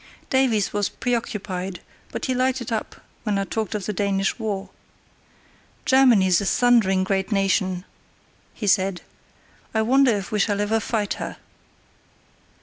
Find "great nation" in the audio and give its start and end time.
7.03-7.85